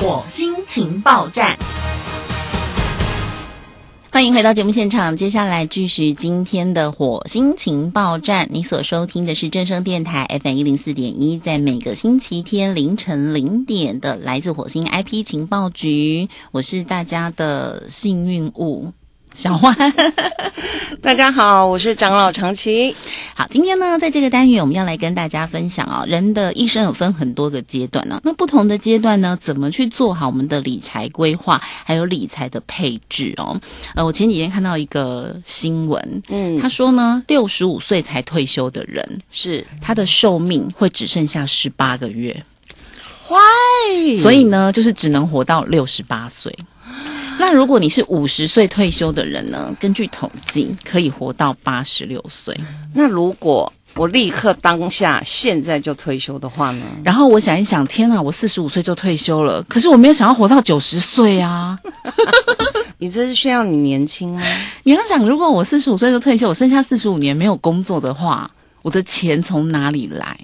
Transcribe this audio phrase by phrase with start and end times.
[0.00, 1.58] 火星情报站。
[4.10, 8.48] 欢迎回到节目现场，接下来继续今天的火星情报站。
[8.50, 18.94] 你所收听的是正声电台 FM 一零四点一，在每个星期天凌晨零点的来自火星 IP 情报局，我是大家的幸运物。
[19.32, 19.74] 小欢，
[21.00, 22.94] 大家好，我是长老长崎。
[23.34, 28.20] 好，今天呢，在这个单元，我们要来跟大家分享啊，人的一生有分很多个阶段呢。
[28.24, 33.58] 那不同的阶段呢，怎么去做好我们的理财规划，还有理财的配置哦？
[33.94, 42.44] 呃，我前几天看到一个新闻，嗯，他说呢，六十五岁才退休的人，是他的寿命会只剩下十八个月
[43.28, 44.18] ，Why？
[44.18, 46.54] 所以呢，就是只能活到六十八岁。
[47.40, 49.74] 那如果你是五十岁退休的人呢？
[49.80, 52.54] 根据统计，可以活到八十六岁。
[52.92, 56.84] 那如果我立刻当下现在就退休的话呢？
[57.02, 61.78] 然后我想一想，天啊，我四十五岁就退休了，可是我没有想要活到九十岁啊！
[62.98, 64.46] 你这是炫耀你年轻啊？
[64.82, 68.50] 你要想，如果我四十五岁就退休，我剩下四十五年没有工作的话，
[68.82, 70.38] 我的钱从哪里来？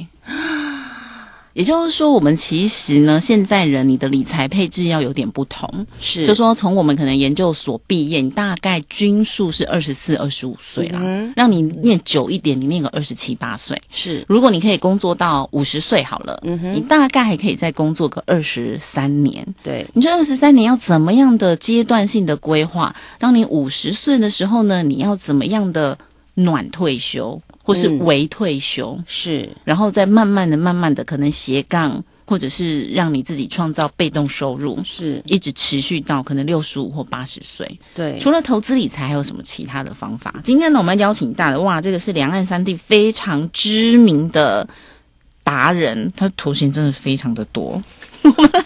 [1.57, 11.01] 也就是说，我们其实呢，现在人你的理财配置要有点不同，是，就说从我们可能研究所毕业，你大概均数是二十四、二十五岁啦，
[11.35, 14.23] 让你念久一点，你念个二十七八岁，是。
[14.29, 19.87] 如果你可以工作到五十岁好了，嗯哼，你大概还可以再工作个二十三年，对。
[19.95, 22.95] 你说二十三年要怎么样的阶段性的规划？
[23.19, 25.97] 当你五十岁的时候呢，你要怎么样的
[26.35, 27.41] 暖退休？
[27.67, 37.81] 或是微退休是，然后再慢慢的、慢慢的，可能斜杠，或者是让你自己创造被动收入，是一直持续到可能六十五或八十岁。
[37.93, 40.33] 对，除了投资理财，还有什么其他的方法？
[40.45, 44.69] 今天呢，我们邀请到的，哇，这个是两岸三地非常知名的
[45.43, 47.83] 达人，他头衔真的非常的多。
[48.23, 48.65] 我们来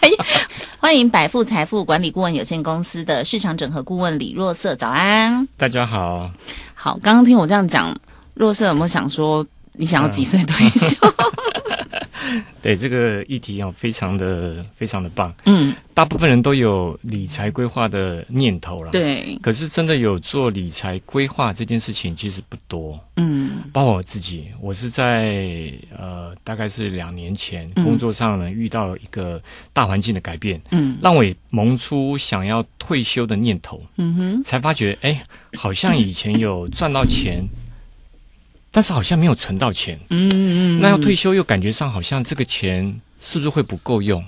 [0.77, 6.31] 欢迎百富财富管理顾问有限公司的市场整合顾问李若瑟，早安，大家好。
[6.75, 7.95] 好，刚刚听我这样讲。
[8.33, 10.95] 若瑟有没有想说，你想要几岁退休？
[12.61, 15.33] 对这个议题啊，非常的非常的棒。
[15.45, 18.91] 嗯，大部分人都有理财规划的念头了。
[18.91, 22.97] 对，可是真的有做理财规划这件事情，其实不多。
[23.17, 29.41] 嗯，包括我自己，我是在呃，大概是两年前工作上呢，遇到一个
[29.73, 33.81] 大环境的改变，嗯，让我也萌出想要退休的念头。
[33.97, 35.23] 嗯哼，才发觉，哎，
[35.55, 37.43] 好像以前有赚到钱。
[38.71, 44.23] 但是好像没有存到钱，嗯嗯，那要退休又感觉上好像这个钱是不是会不够用？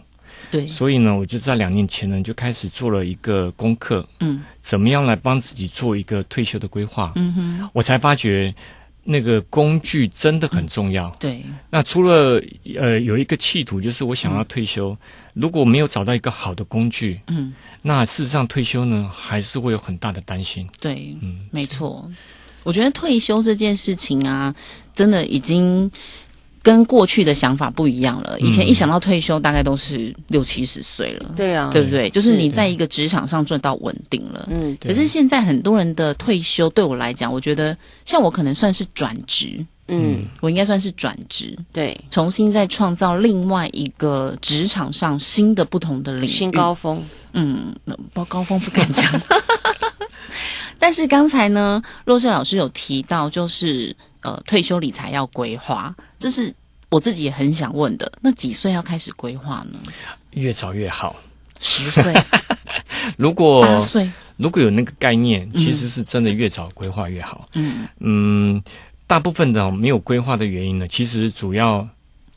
[0.52, 7.12] 对，所以呢，我就在两年前呢就开始做了一个功课，嗯，怎么样来帮自己做一个退休的规划？
[7.16, 8.54] 嗯哼，我才发觉
[9.04, 11.10] 那个工具真的很重要。
[11.20, 12.40] 对，那除了
[12.78, 14.96] 呃有一个企图，就是我想要退休，
[15.34, 17.52] 如果没有找到一个好的工具，嗯，
[17.82, 20.70] 那事实上退休呢还是会有很大的担心。
[20.80, 22.08] 对，嗯，没错。
[22.64, 24.54] 我觉得退休这件事情啊，
[24.94, 25.90] 真的已经
[26.62, 28.40] 跟过去的想法不一样了。
[28.40, 32.10] 以前一想到退休，大概都是六七十岁了，对啊，对不对？
[32.10, 34.48] 就是你在一个职场上做到稳定了。
[34.50, 47.04] 嗯，可是现在很多人的退休，对我来讲，我觉得像我可能算是转职，嗯，我应该算是转职，对，重新再创造另外一个职场上新的不同的领域，新高峰。
[47.34, 47.76] 嗯，
[48.14, 49.06] 不高峰不敢讲。
[50.84, 56.54] 但是刚才呢，若瑟老师有提到，就是呃，退休理财要规划，这是
[56.90, 58.12] 我自己也很想问的。
[58.20, 59.80] 那几岁要开始规划呢？
[60.32, 61.16] 越早越好，
[61.62, 62.14] 十岁。
[63.16, 67.48] 如果八岁，如果有那个概念，其实是真的越早规划越好。
[67.54, 68.62] 嗯嗯，
[69.08, 71.88] 大部分的没有规划的原因呢，其实主要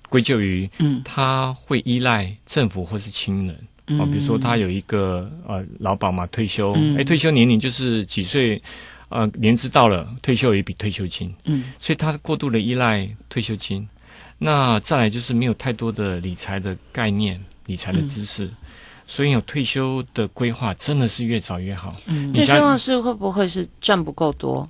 [0.08, 3.58] 归咎于，嗯，他会依赖政府或是亲人。
[3.88, 8.60] 哦，比如说他有一个呃劳保嘛，退休，哎，退休年龄就是几岁，
[9.08, 13.88] 呃，年资到了，退休有一笔退休金，嗯，所以他过度的依赖退休金，
[14.38, 18.50] 那再来就是没有太多的理财的概念、理财的知识，
[19.06, 21.94] 所以有退休的规划真的是越早越好。
[22.06, 24.68] 嗯，最重要是会不会是赚不够多？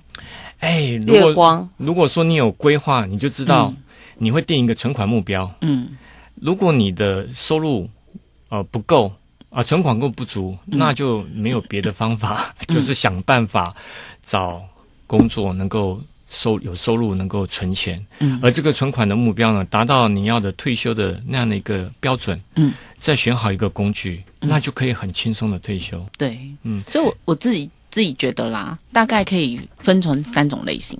[0.59, 3.73] 哎，如果如果说你有规划，你就知道
[4.19, 5.51] 你会定一个存款目标。
[5.61, 5.89] 嗯，
[6.35, 7.89] 如果你的收入
[8.49, 9.11] 呃，不够
[9.49, 13.75] 啊，存款够不足，那就没有别的方法， 就是想办法
[14.23, 14.61] 找
[15.05, 17.97] 工作能够收有收入，能够存钱。
[18.19, 22.39] 嗯，而这个存款的目标呢，达到你要的退休的那样的一个标准。
[22.55, 26.05] 嗯，再选好一个工具，那就可以很轻松的退休。
[26.17, 30.99] 对，嗯，所以我我自己自己觉得啦，大概可以分成三种类型。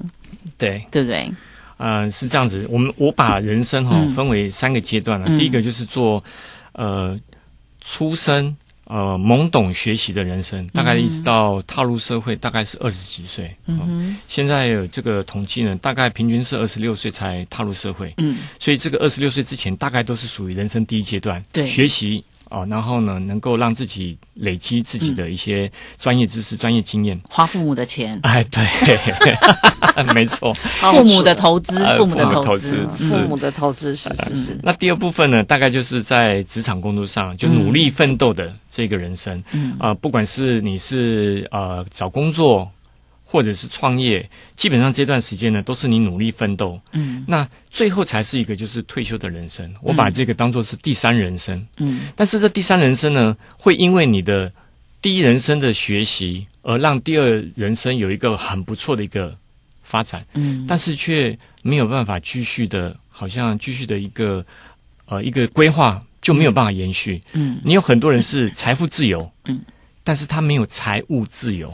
[0.58, 1.32] 对，对不对？
[1.78, 2.66] 嗯，是这样子。
[2.70, 5.28] 我们我把人生哈分为三个阶段了。
[5.38, 6.24] 第一个就是做
[6.74, 7.18] 呃。
[7.82, 8.56] 出生。
[8.90, 13.54] 呃，懵懂学习的人生，大概一直到踏入社会，大概是二十几岁。
[13.66, 18.14] 嗯现在有这个统计呢，大概平均是二十六岁才踏入社会。
[18.16, 22.24] 嗯，所以这个二十六岁之前，大概都是属于人生第一阶段，对学习。
[22.50, 28.64] 哦，然后呢，能够让自己累积自己的一些专业知识、专业经验，花父母的钱，哎，对，
[30.14, 34.60] 没错，父母的投资，父母的投资，父母的投资是是是。
[34.64, 39.76] 那第二部分呢，大概就是在职场工作上就努力奋斗的这个人生，嗯。
[39.80, 42.70] 啊，不管是你是呃找工作。
[43.30, 46.80] 或者是创业，基本上这段时间呢，都是你努力奋斗。
[46.94, 49.70] 嗯，那最后才是一个就是退休的人生。
[49.82, 51.68] 我把这个当做是第三人生。
[51.76, 54.50] 嗯，但是这第三人生呢，会因为你的
[55.02, 59.36] 第一人生的学习，而让第二人生有一个很不错的一个
[59.84, 60.26] 发展。
[60.34, 64.46] 嗯，但是却没有办法继续的，好像继续的一个
[65.04, 67.22] 呃一个规划就没有办法延续。
[67.34, 69.20] 嗯，你有很多人是财富自由。
[69.48, 69.60] 嗯，
[70.06, 71.70] 但是他没有财务自由。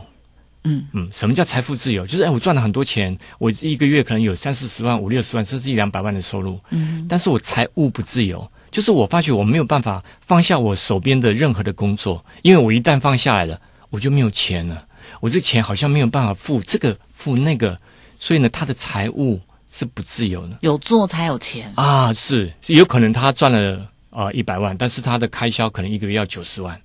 [0.64, 2.06] 嗯嗯，什么叫财富自由？
[2.06, 6.60] 就是哎，我赚了很多钱，我一个月可能有三四十万、五六十万，甚至一两百万的收入。
[6.70, 14.86] 嗯，但是我财务不自由，就是我发觉我没有办法放下我手边的任何的工作，因为我一旦放下来了，我就没有钱了。
[15.20, 17.78] 我这钱好像没有办法付这个付那个，
[18.20, 19.40] 所以呢，他的财务
[19.72, 20.58] 是不自由的。
[20.62, 26.80] 有做才有钱啊，是有可能他赚了啊一百万，但是他的开销可能一个月要九十万。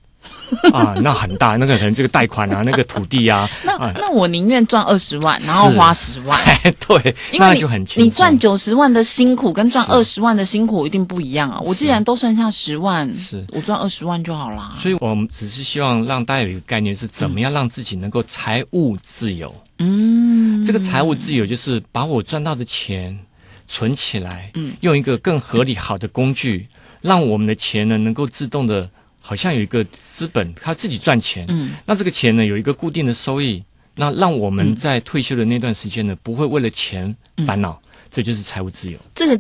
[0.72, 6.40] 啊，那很大，那个可能这个贷款啊，那个土地啊， 那那我宁愿赚二十万，然后花十万，
[6.86, 11.60] 对，那就很你赚九十万的辛苦跟赚二十万的辛苦一定不一样啊！
[11.62, 14.72] 我既然都剩下十万，是我赚二十万就好啦。
[14.74, 19.54] 所以我们只是希望让大家有一个概念，是怎么样让自己能够财务自由。
[19.78, 23.18] 嗯，这个财务自由就是把我赚到的钱
[23.66, 26.66] 存起来，嗯，用一个更合理好的工具，
[27.02, 28.88] 让我们的钱呢能够自动的。
[29.28, 33.62] 好像有一个资本，他自己赚钱，嗯，那这个钱呢有一个固定的收益，
[33.94, 37.14] 那让我们在退休的那段时间呢，不会为了钱
[37.46, 37.78] 烦恼，
[38.10, 38.98] 这就是财务自由。
[39.14, 39.38] 这个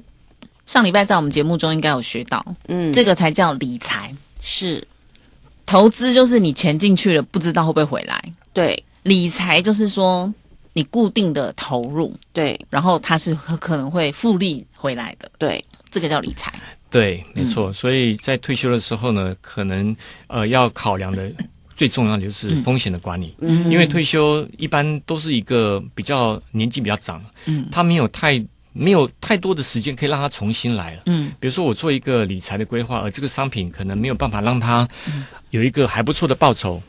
[0.66, 4.86] 上礼拜在我们节目中应该有学到，嗯，这个才叫理财，是。
[5.64, 10.30] 投资就是你钱进去了，不知道会不会回来，对，理财就是说
[10.74, 16.52] 你固定的投入，对，然后它是可能会复利回来的，对，这个叫理财。
[16.90, 17.72] 对，没错。
[17.72, 19.94] 所以在退休的时候呢，可能
[20.26, 21.30] 呃要考量的
[21.74, 23.34] 最重要的就是风险的管理。
[23.40, 31.02] 嗯，因为退休一般都是一个比较年纪比较长，嗯，他没有太没有太多的时间可以让他重新来了。
[31.06, 34.88] 嗯，比如说我做一个理财的规划，而这个商品可能没有办法让他
[35.50, 36.80] 有一个还不错的报酬，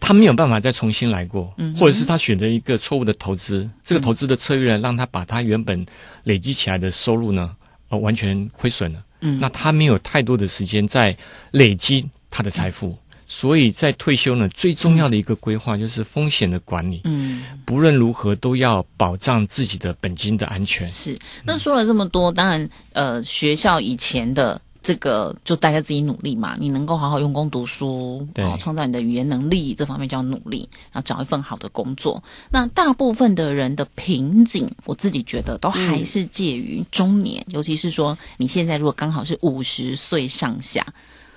[0.00, 5.84] 他没有办法再重新来过，嗯，或者是他选择一个错误的投资，这个投资的策略让他把他原本
[6.24, 7.52] 累积起来的收入呢，
[7.88, 9.04] 呃，完全亏损了。
[9.20, 11.16] 嗯，那他没有太多的时间在
[11.50, 17.00] 累积他的财富，所以在退休呢，最重要的一个规划就是风险的管理。
[17.04, 20.90] 嗯，不论如何都要保障自己的本金的安全。
[20.90, 24.60] 是，那说了这么多，当然，呃，学校以前的。
[24.88, 32.22] 这个就大家自己努力嘛，你能够好好用功读书，然后创造你的语言能力，这方面就要努力，然后找一份好的工作。
[32.50, 40.86] 那大部分的人的瓶颈，我自己觉得都还是介于中年，尤其是说你现在如果刚好是五十岁上下，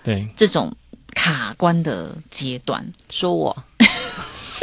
[0.02, 0.74] 对这种
[1.14, 3.54] 卡关的阶段，说我。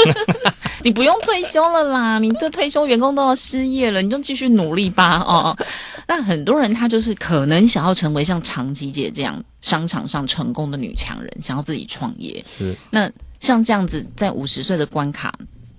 [0.84, 5.56] 你不用退休了啦，你这退休员工都要失业了，你就继续努力吧哦。
[6.06, 12.42] 那很多人他就是可能想要成为像长吉姐这样商场上成功的女强人，想要自己创业。
[12.46, 15.34] 是那像这样子在五十岁的关卡，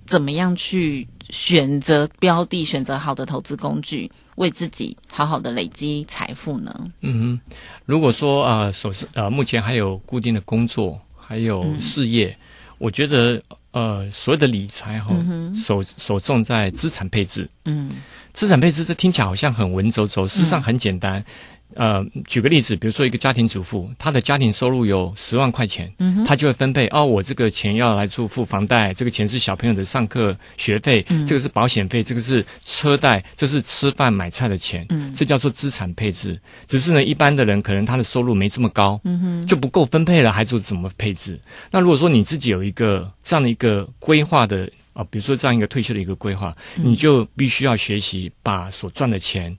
[0.05, 6.73] 怎么样去选择标的，选择好的投资工具，为自己好好的累积财富呢？
[7.01, 12.37] 嗯哼，如果说啊，首先呃，目前还有固定的工作，还有事业，
[12.77, 13.41] 我觉得。
[13.71, 15.15] 呃，所有的理财哈，
[15.55, 17.47] 首首重在资产配置。
[17.65, 17.91] 嗯，
[18.33, 21.23] 资产配置这听起来好像很文绉绉，事实上很简单。
[21.75, 36.35] 呃，举个例子，比如说一个家庭主妇，她的家庭收入有十万块钱，嗯，她就会分配哦，我这个钱要来住付房贷，这个钱是小朋友的上课学费，这个是保险费，这个是车贷，这是吃饭买菜的钱，嗯，这叫做资产配置。
[36.65, 41.39] 只是呢，一般的人可能他的收入没这么高，嗯哼，就不够分配了，还做怎么配置？
[41.69, 49.55] 那如果说你自己有一个这样的一个规划的啊，比如说这样一个退休的一个规划，你就必须要学习把所赚的钱。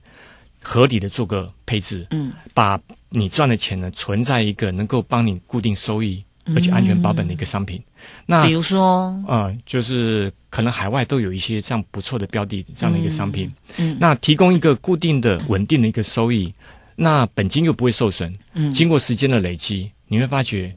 [0.63, 7.81] 合理的做个配置，嗯，把你赚的钱呢存在一个能够帮你固定收益而且安全保本的一个商品。
[8.25, 16.51] 那比如说，啊，就是可能海外都有一些这样不错的标的这样的一个商品，嗯，那提供一个固定的稳定的一个收益，
[16.95, 20.73] 那本金又不会受损，嗯，经过时间的累积，你会发觉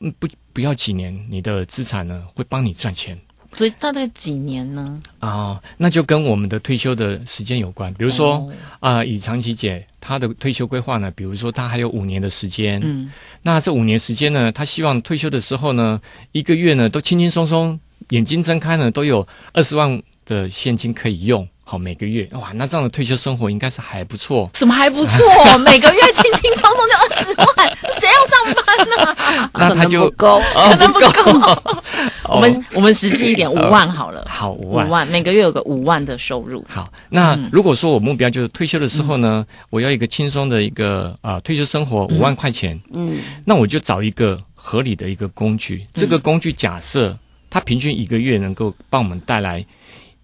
[0.00, 3.18] 嗯，不不要几年，你的资产呢会帮你赚钱。
[3.54, 5.00] 所以大概几年呢？
[5.18, 7.92] 啊，那就跟我们的退休的时间有关。
[7.94, 12.80] 比如说啊，以长期姐她的退休规划呢，比如说她还有五年的时间。
[12.82, 13.10] 嗯，
[13.42, 16.00] 那这五年时间呢，她希望退休的时候呢，
[16.32, 17.78] 一个月呢都轻轻松松，
[18.08, 21.46] 眼睛睁开呢都有二十万的现金可以用。
[21.64, 24.50] 好，每个月哇，那这样的退休生活应该是还不错。
[24.52, 25.24] 什么还不错？
[25.58, 29.48] 每个月轻轻松松就二十万，谁要上班呢？
[29.54, 31.82] 那他就不够，可能不够。
[32.28, 34.26] 我们我们实际一点，五万好了。
[34.28, 36.62] 好，五万，五万每个月有个五万的收入。
[36.68, 42.78] 好，那如果说我目标就是退休的时候呢，我要一个轻松的一个啊退休生活，五万块钱。
[42.92, 45.86] 嗯，那我就找一个合理的一个工具。
[45.94, 47.16] 这个工具假设
[47.48, 49.64] 它平均一个月能够帮我们带来。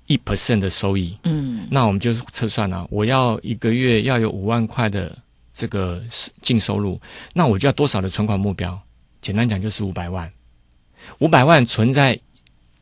[0.08, 5.16] 一 percent 的收益，嗯，那我们就测算了，我要一个月要有五万块的
[5.52, 6.02] 这个
[6.40, 6.98] 净收入，
[7.32, 8.76] 那我就要多少的存款目标？
[9.20, 10.30] 简单讲就是五百万，
[11.18, 12.18] 五百万存在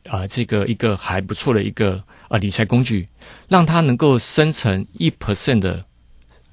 [0.09, 3.07] 啊这个一个还不错的一个呃理财工具，
[3.47, 5.81] 让它能够生成一 percent 的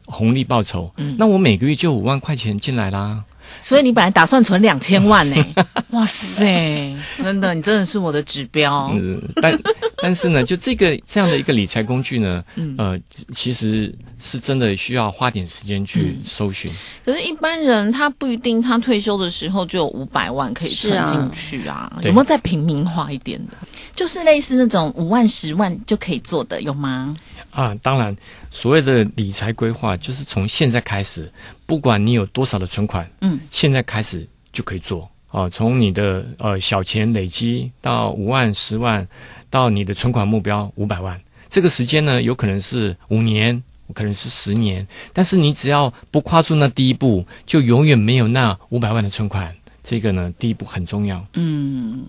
[0.06, 3.24] 红利报酬，嗯，那我每个月就五万块钱进来啦。
[3.60, 5.36] 所以你本来打算存两千万呢？
[5.90, 8.90] 哇塞，真的，你真的是我的指标。
[8.94, 9.58] 嗯，但
[10.02, 12.44] 但是呢，就这个这样的一个理财工具呢，
[12.76, 12.98] 呃，
[13.32, 16.70] 其实是真的需要花点时间去搜寻。
[17.04, 21.90] 可是，一般人他不一定，他退休的时候就有五百万可以存进去啊。
[22.02, 23.52] 有没有再平民化一点的？
[23.94, 27.16] 就是类似那种五万、十万就可以做的，有吗？
[27.54, 28.14] 啊，当然，
[28.50, 31.32] 所谓的理财规划就是从现在开始，
[31.66, 35.48] 不管你有多少的存款，嗯，现在开始就可以做啊。
[35.48, 39.06] 从你的呃小钱累积到五万、十万，
[39.50, 43.62] 到你的存款目标五百万，这个时间呢，有可能是五年，
[43.94, 49.54] 可能是十年，但是你只要不跨出那第一步，就永远没有那五百万的存款。
[49.84, 51.24] 这个呢，第一步很重要。
[51.34, 52.04] 嗯，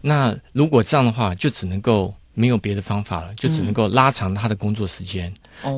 [0.00, 2.14] 那如果这样的话，就只能够。
[2.36, 5.32] 没有别的方法了，就只能够拉长他的工作时间。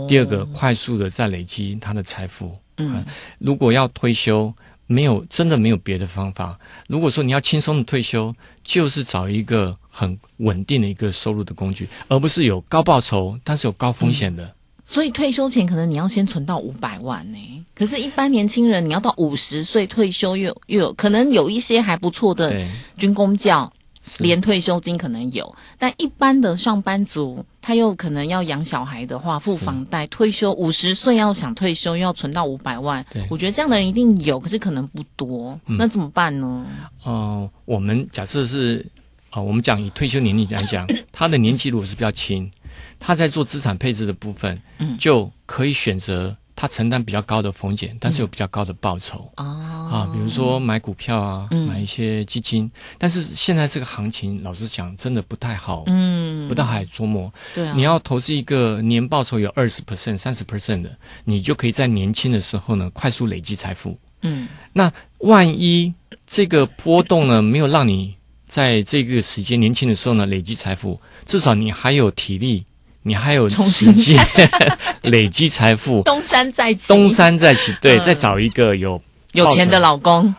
[0.09, 2.55] 第二个，快速的再累积他的财富。
[2.79, 3.05] 嗯，
[3.38, 4.53] 如果要退休，
[4.87, 6.59] 没有真的没有别的方法。
[6.88, 8.35] 如果说你要轻松的退休，
[8.65, 14.53] 就是找一个很稳定的一个收入的工具，而不是有高报酬但是有高风险的。
[14.85, 17.38] 所以退休前可能你要先存到五百万呢。
[17.75, 22.61] 可是，一般年轻人你要到五十岁退休，又又有可能有一些还不错的
[22.97, 23.73] 军工教。
[24.19, 36.67] 连退休金可能有，但一般的上班族，他又可能要养小孩的话，付房贷，退休五十岁要想退休，要存到五百万，我觉得这样的人一定有，可是可能不多，那怎么办呢？
[37.05, 38.85] 哦，我们假设是
[39.31, 42.50] 啊，我们讲以退休年龄来讲， 他的年纪如果是比较轻，
[42.99, 46.37] 他在做资产配置的部分，嗯，就可以选择。
[46.61, 52.69] 他承担比较高的风险，但是有比较高的报酬啊啊，比如说买股票啊，买一些基金。
[52.99, 57.33] 但是现在这个行情，老实讲，真的不太好，嗯，不太好琢磨。
[57.55, 60.91] 对啊，你要投资一个年报酬有二十 percent、三十 percent 的，
[61.23, 63.97] 你就可以在年轻的时候呢，快速累积财富。
[64.23, 65.95] 嗯，那万一
[66.27, 68.17] 这个波动呢，没有让你
[68.49, 72.65] 在这个时间年轻的时候呢累积财富，至少你还有体力。
[73.02, 74.19] 你还有时间
[75.02, 79.00] 累积财富，东山再起，东山再起，对，再找一个有
[79.33, 80.35] 有钱的老公，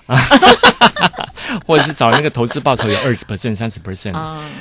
[1.66, 4.14] 或者是找那个投资报酬有二十 percent、三十 percent。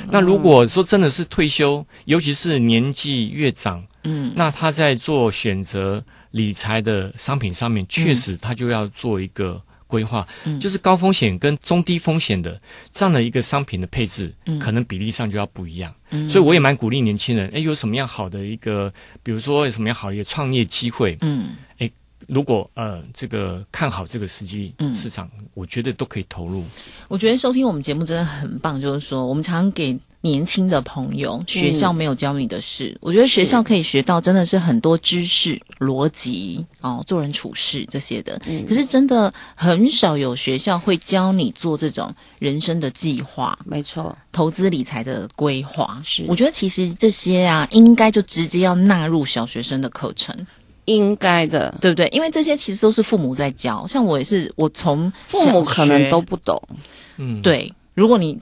[0.09, 9.61] 那如果说真的是退休，尤其是年纪越长，嗯，那他在做选择理财的商品上面，确实他就要做一个。
[9.89, 10.25] 规划
[10.61, 12.55] 就是高风险跟中低风险的
[12.91, 14.31] 这样的一个商品的配置，
[14.61, 15.91] 可能比例上就要不一样。
[16.29, 18.91] 所以我也蛮鼓励年轻人，哎，有什么样好的一个，
[19.23, 21.91] 比如说有什么样好的一个创业机会，嗯，哎，
[22.27, 26.63] 如果呃这个看好这个时机市场，我觉得都可以投入。
[27.07, 29.97] 我觉得收听我们节目真的很棒，就是说我们常给。
[30.21, 38.37] 年轻的朋友，学校没有教你的事，我觉得学校可以学到真的是很多知识、逻辑哦，做人处事这些的。
[38.67, 46.01] 可是真的很少有学校会教你做这种人生的计划，没错，投资理财的规划。
[46.03, 50.35] 是，我觉得其实这些啊，应该就直接要纳入小学生的课程，
[50.83, 52.09] 应该的，对不对？
[52.09, 56.61] 因为这些其实都是父母在教，像我也是，我从父母可能都不懂，
[57.15, 58.37] 嗯，对，如果你。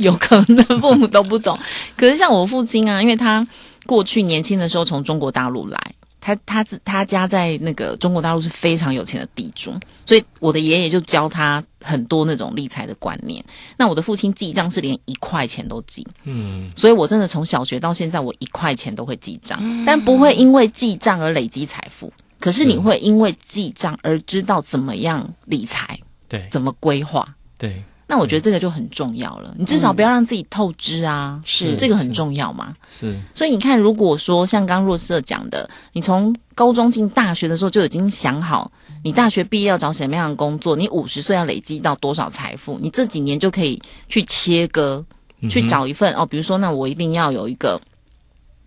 [0.00, 1.58] 有可能父母都不懂，
[1.96, 3.46] 可是像我父亲啊，因为他
[3.86, 5.78] 过去年轻的时候从中国大陆来，
[6.20, 9.72] 他他他家在那个中国大陆是非常有钱的地主，
[10.04, 13.42] 所以我的爷爷就教他很多那种理财的观念。
[13.76, 22.12] 那我的父亲记账是连一块钱都记，嗯，所以我真的从小学到现在，我一块钱都会记账，但不会因为记账而累积财富。
[22.38, 27.26] 可是你会因为记账而知道怎么样理财，对，怎么规划。
[27.58, 27.82] 对。
[28.10, 32.74] 那我觉得这个就很重要了，你至少不要让自己透支啊，是这个很重要嘛。
[32.90, 38.72] 是，所以你看，如果说像刚若瑟讲的，你从高中进大学的时候就已经想好，
[39.04, 45.04] 你大学毕业要找什么样的工作，你五十岁要累积到多少财富，你这几年就可以去切割，
[45.48, 47.80] 去找一份哦，比如说，那我一定要有一个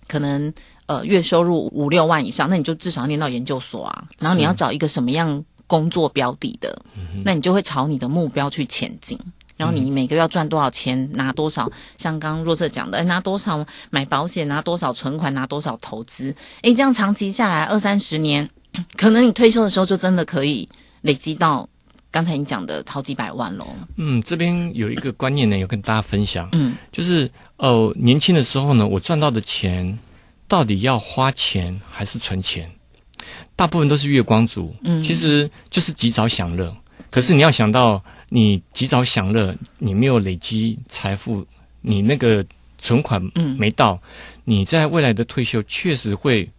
[0.07, 0.53] 可能
[0.85, 5.43] 呃月收入五六万以上，那你就至少念到研究所啊，然后你要找一个什么样？
[5.73, 6.79] 工作标的的，
[7.25, 9.17] 那你就会朝你的目标去前进。
[9.57, 11.67] 然后你每个月要赚多少钱，拿多少？
[11.97, 16.35] 像刚刚若瑟讲的，拿多少买保险，拿多少存款，拿多少投资？
[16.61, 18.47] 诶，这样长期下来二三十年，
[18.95, 20.69] 可能你退休的时候就真的可以
[21.01, 21.67] 累积到
[22.11, 23.65] 刚才你讲的好几百万喽。
[23.95, 26.47] 嗯，这边有一个观念呢，有跟大家分享。
[26.51, 29.97] 嗯，就是哦，年轻的时候呢，我赚到的钱
[30.47, 32.69] 到底要花钱还是存钱？
[33.55, 36.75] 大部分都是月光族，嗯，其实就是及早享乐。
[37.11, 41.45] 可是你要想到，你及早享乐，你没有累积财富，
[41.81, 42.43] 你那个
[42.79, 43.21] 存款
[43.57, 44.01] 没到，
[44.43, 46.49] 你在未来的退休确实会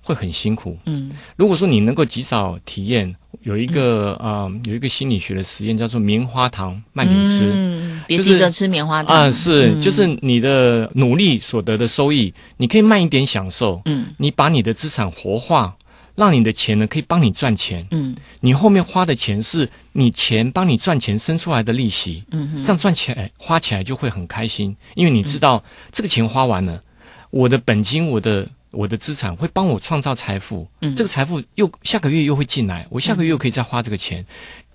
[0.00, 0.78] 会很辛苦。
[0.84, 3.12] 嗯，如果说你能够及早体验，
[3.42, 13.82] 有一个啊，有一个心理学的实验叫做棉花糖慢点吃，嗯别急着吃棉花糖啊，是就是你的努力所得的收益，你可以慢一点享受。
[13.86, 15.74] 嗯，你把你的资产活化。
[16.14, 26.82] 让你的钱呢可以帮你赚钱，嗯，你后面花的钱是你钱帮你赚钱生出来的利息，嗯，这样赚起来花起来就会很开心，因为你知道这个钱花完了，
[27.30, 34.24] 我的本金、我的我的资产会帮我创造财富，嗯，这个财富又下个月又会进来，我下个月又可以再花这个钱，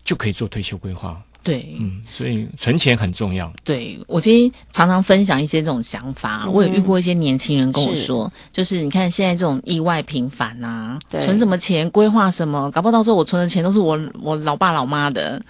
[0.03, 1.21] 就可以做退休规划。
[1.41, 3.51] 对，嗯，所以存钱很重要。
[3.63, 15.41] 对我其实常常分享一些这种想法，我也遇过一些年轻人跟我说，就是你看现在这种意外频繁啊，存什么钱，规划什么，搞不好到时候我存的钱都是我我老爸老妈的。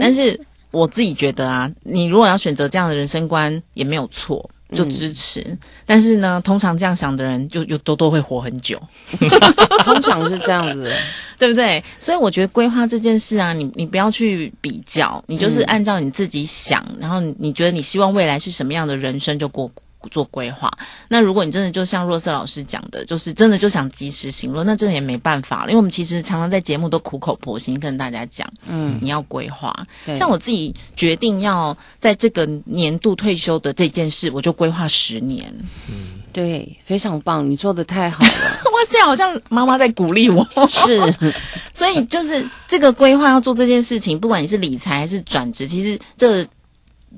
[0.00, 4.50] 但是我自己觉得啊，你如果要选择这样的人生观，也没有错。
[4.74, 5.44] 就支持，
[5.86, 8.80] 但是呢，通常这样想的人，就就都都会活很久，
[9.84, 10.92] 通常是这样子，
[11.38, 11.82] 对不对？
[12.00, 19.70] 所以我觉得规划这件事啊，你你不要去比较，你就是按照你自己想，然后你觉得你希望未来是什么样的人生，就过。
[20.10, 20.70] 做规划，
[21.08, 25.70] 那如果你真的就像若瑟老师讲的，就是真的就想及时行乐，那真的也没办法了。
[25.70, 29.74] 因为我们其实常常在节目都苦口婆心跟大家讲，嗯，你要规划。
[30.16, 35.52] 像我自己决定要在这个年度退休的这件事，我就规划十年。
[35.88, 38.30] 嗯，对，非常棒，你做的太好了。
[38.72, 40.46] 哇塞，好像妈妈在鼓励我。
[40.66, 41.14] 是，
[41.72, 46.46] 所以就是这个规划要做这件事情，不管你是理财还是转职，其实这。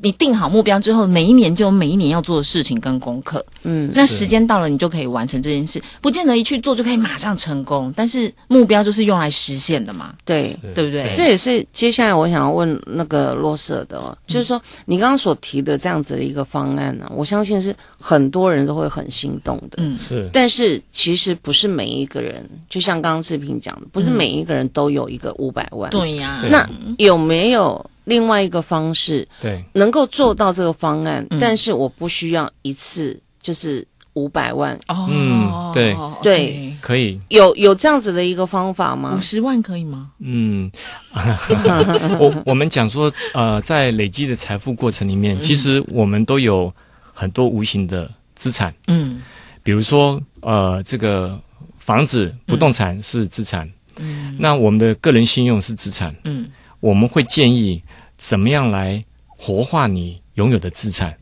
[0.03, 3.45] 你定好目标之后，每一年就有每一年要做的事情跟功课。
[3.69, 5.83] 嗯，那时间到了，你就可以完成这件事。
[6.01, 10.15] 不见得一去做就可以马上成功，但是目标就是用来实现的嘛。
[10.25, 11.13] 对，对不对？
[11.15, 19.79] 这也是接下来我想要问那个洛舍的，哦，就是说你刚刚所提的这样子的一个方案呢，我相信是很多人都会很心动的。
[19.79, 20.31] 嗯，是。
[20.33, 25.91] 但是其实不是每一个人，就像刚刚志平讲的，不是每一个人都有一个五百万。
[25.91, 26.45] 对呀。
[26.49, 27.85] 那有没有？
[28.07, 34.75] 另外一个方式，对，能够做到这个方案，但是我不需要一次就是五百万。
[34.89, 35.97] 哦，嗯，对。
[36.21, 37.21] 对，可以。
[37.29, 39.15] 有有这样子的一个方法吗？
[39.17, 40.11] 五十万可以吗？
[40.19, 40.69] 嗯，
[42.19, 46.69] 我我们讲说，呃，在累积的财富过程里面，其实我们都有
[47.15, 49.23] 很多无形的资产，嗯，
[49.63, 51.39] 比如说呃，这个
[51.79, 56.51] 房子、不动产是资产，嗯，那我们的个人信用是资产，嗯。
[56.81, 57.83] 我们会建议
[58.19, 61.17] 怎么样来活化你拥有的资产？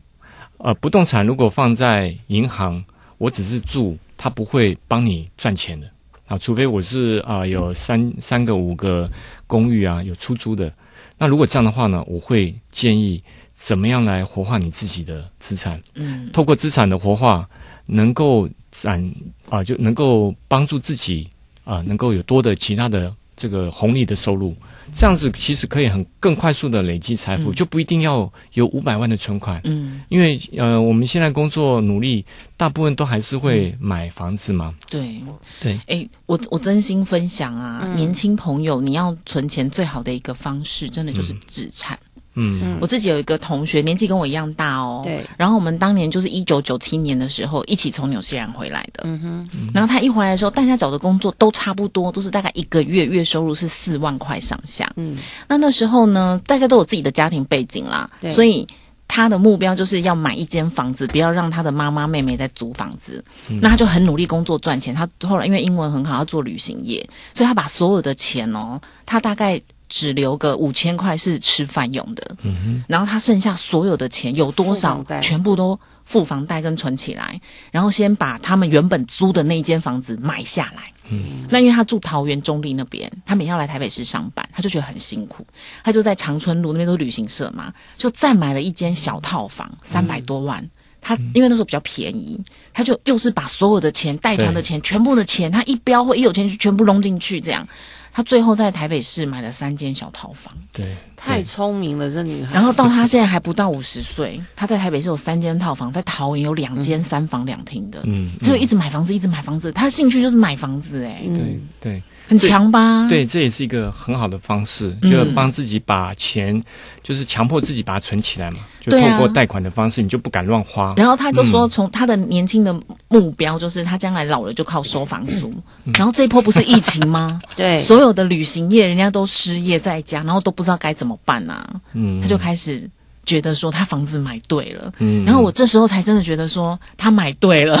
[0.57, 2.83] 呃，不动产如果放在银行，
[3.17, 5.87] 我只是住，它不会帮你赚钱的
[6.27, 6.37] 啊。
[6.37, 9.09] 除非我是啊有三三个五个
[9.47, 10.71] 公寓啊有出租的。
[11.17, 13.21] 那如果这样的话呢，我会建议
[13.53, 15.81] 怎么样来活化你自己的资产？
[15.93, 17.47] 嗯，透过资产的活化，
[17.85, 19.03] 能够展
[19.49, 21.27] 啊就能够帮助自己
[21.63, 24.53] 啊能够有多的其他的这个红利的收入。
[24.93, 29.59] 这样子其实可以很更快速的累积财富，就不一定要有五百万的存款。
[29.63, 32.23] 嗯，因为呃，我们现在工作努力，
[32.55, 34.75] 大部分都还是会买房子嘛。
[34.87, 35.19] 对
[35.59, 41.97] 对，哎，我我真心分享啊，年轻朋友，你要存钱最好的一个方式，真的就是资产。
[42.35, 45.01] 嗯，我自己有一个同学，年纪跟我一样大哦。
[45.03, 45.25] 对。
[45.37, 49.03] 然后我们当年就是一九九七年的时候，一起从纽西兰回来的。
[49.05, 49.71] 嗯哼。
[49.73, 54.91] 然后他一回来的时候，大家找的工作都差不多，都是大概一个月月收入是四万块上下。
[54.97, 55.17] 嗯。
[55.47, 58.67] 那那时候呢，大家都有自己的家庭背景啦，所以
[59.07, 63.23] 他的目标就是要买一间房子，不要让他的妈妈妹妹在租房子。
[63.61, 64.93] 那他就很努力工作赚钱。
[64.93, 69.61] 他后来因为英文很好，要做旅行业，所以他把所有的钱哦，他大概。
[69.95, 77.39] 只留个五千块是吃饭用的，嗯然后他剩下所有的钱有多少，全部都付房贷跟存起来，
[77.71, 80.91] 然后先把他们原本租的那一间房子买下来。
[81.09, 85.47] 嗯，那因为他住桃园中立那边，他每天要来台北市上班，他就觉得很辛苦，
[85.81, 90.69] 他就在长春路那边都是旅行社嘛，就再买了一间小套房，三百多万。
[90.99, 97.65] 他因为那时候比较便宜，他就又是把所有的钱、贷款的钱、全部的钱，他一标会一有钱就全部扔进去，这样。
[98.15, 102.53] 他最后在台北市买了三间小套房，对，太聪明了这女孩。
[102.53, 112.03] 然后到她现在还不到五十岁，她在台北市有三间套房，在桃园有两间三房两厅的，嗯，她就一直买房子，一直买房子，她的兴趣就是买房子，哎，对对。
[112.27, 113.07] 很强吧？
[113.07, 116.63] 对，这也是一个很好的方式，就帮自己把钱，
[117.03, 118.57] 就是强迫自己把它存起来嘛。
[118.79, 120.93] 就透过贷款的方式，你就不敢乱花。
[120.95, 125.53] 然后他就说，从他的年轻的目标就是他将来老了就靠收房租。
[125.95, 127.41] 然后这一波不是疫情吗？
[127.55, 131.67] 对，所有的旅行业人家都失业在家，然后都不知道该怎么办啊。
[131.93, 132.89] 嗯，他就开始。
[133.25, 137.77] 觉得说他房子买对了，嗯，然后我这时候才真的觉得说他买对了。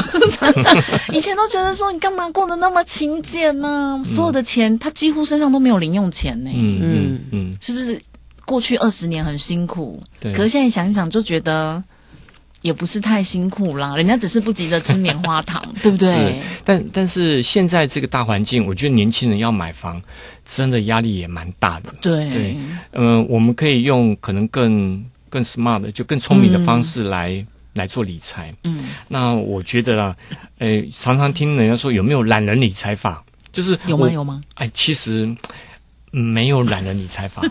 [1.13, 4.01] 以前都觉得说你干嘛过得那么勤俭呢？
[4.03, 6.49] 所有的钱他几乎身上都没有零用钱呢。
[6.53, 8.01] 嗯嗯嗯，是不是
[8.45, 10.01] 过去二十年很辛苦？
[10.19, 11.83] 对，可是现在想一想就觉得
[12.61, 13.95] 也不是太辛苦啦。
[13.95, 16.41] 人家只是不急着吃棉花糖， 对不对？
[16.63, 20.01] 但但是现在这个大环境，我觉得年轻人要买房
[20.43, 21.93] 真的压力也蛮大的。
[22.01, 22.57] 对对，
[22.93, 25.05] 嗯，我们可以用可能更。
[25.35, 28.53] 更 smart 的，就更聪明的方式来来做理财。
[28.63, 30.15] 嗯，那我觉得啦，
[30.59, 33.21] 诶，常常听人家说有没有懒人理财法，
[33.51, 34.09] 就是有吗？
[34.09, 34.41] 有吗？
[34.53, 35.27] 哎，其实
[36.11, 37.41] 没有懒人理财法。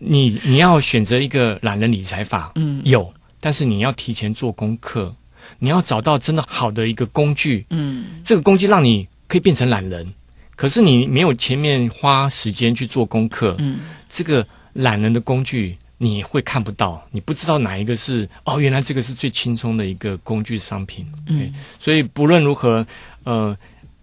[0.00, 5.12] 你你要选择一个懒人理财法，嗯，有，但是你要提前做功课，
[5.58, 10.06] 你要找到真的好的一个工具，嗯，这个工具让你可以变成懒人，
[10.54, 15.76] 可是你没有前面花时间去做功课，嗯，这个懒人的工具。
[15.98, 21.04] 你会看不到，你不知道哪一个是哦，原来这个是最轻松的一个工具商品。
[21.26, 22.86] 嗯，所以不论如何，
[23.24, 23.56] 呃，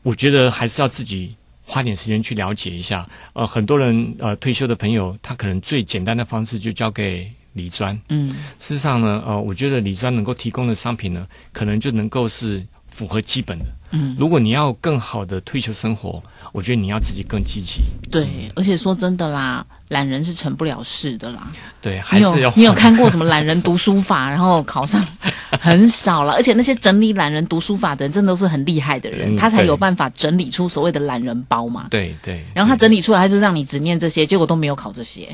[0.03, 1.31] 我觉得还是要自己
[1.63, 3.07] 花点时间去了解一下。
[3.33, 7.97] 呃，很多人呃退休的朋友，他可能最简单的方式就交给理专。
[8.09, 8.29] 嗯，
[8.59, 13.65] 事实上呢，呃，我觉得理专能够提供的商品呢，可能就能够是符合基本的。
[13.95, 16.21] 嗯，如果你要更好的退休生活。
[16.53, 17.81] 我觉得你要自己更积极。
[18.09, 21.51] 对，而且说真的啦，懒人是成不了事的啦。
[21.81, 25.05] 对，还是要你有看过什么懒人读书法，然后考上
[25.59, 26.31] 很少了。
[26.31, 31.87] 而且那些整理懒人读书法的人，真的都是很厉害的人，他才有办法整理出所谓的懒人包嘛。
[31.89, 32.45] 对对。
[32.53, 35.27] 然后他整理出来，他就让你只念这些，结果都没有考这些。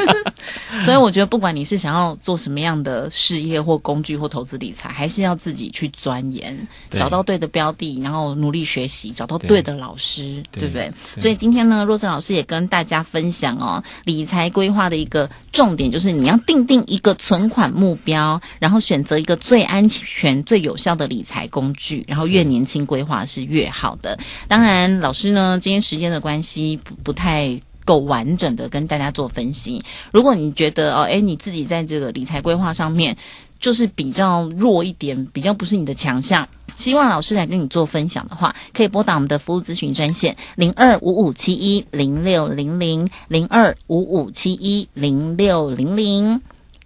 [0.80, 6.56] 所以我觉得，不管你是想要做什么样的事业或工具或投资理财，还是要自己去钻研，
[6.90, 10.42] 找到对的标的，然后努力学习，找到对的老师。
[10.50, 10.90] 对不对？
[11.18, 24.18] 所以今天呢，若森老师也跟大家分享哦，理财规划的一个重点就是你要定定一个存款目标，然后选择一个最安全、最有效的理财工具，然后越年轻规划是越好的。
[24.48, 29.82] 当然，老师呢，今天时间的关系不不太够完整的跟大家做分析。
[30.12, 33.16] 如果你觉得哦，哎，你自己在这个理财规划上面
[33.60, 36.48] 就是比较弱一点，比较不是你的强项。
[36.76, 46.40] 希望老师来跟你做分享的话，可以拨打我们的服务咨询专线零二五五七一零六零零零二五五七一零六零零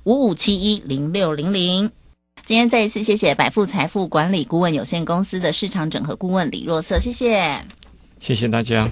[0.04, 1.90] 五五七一零六零零。
[2.46, 7.62] 今天再一次谢谢百富财富管理顾问有限公司的市场整合顾问李若瑟，谢谢，
[8.18, 8.90] 谢谢大家。